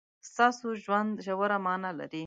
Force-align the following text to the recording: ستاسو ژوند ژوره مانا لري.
ستاسو 0.29 0.67
ژوند 0.83 1.13
ژوره 1.25 1.57
مانا 1.65 1.91
لري. 1.99 2.19